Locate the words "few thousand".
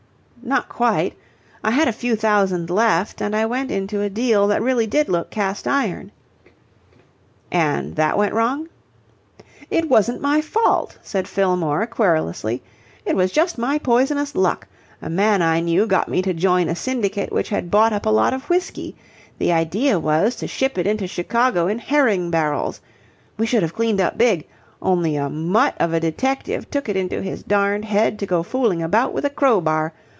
1.93-2.71